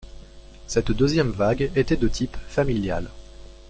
Cette 0.65 0.91
deuxième 0.91 1.29
vague 1.29 1.69
était 1.75 1.95
de 1.95 2.07
type 2.07 2.35
familial. 2.47 3.11